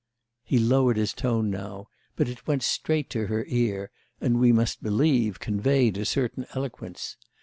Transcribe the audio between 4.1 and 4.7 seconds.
and we